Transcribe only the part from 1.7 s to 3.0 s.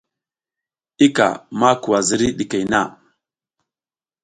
kuwa ziriy ɗikey na.